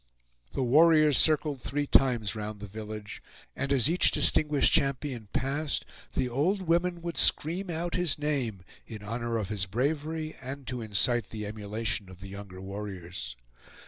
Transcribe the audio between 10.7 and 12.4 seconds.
incite the emulation of the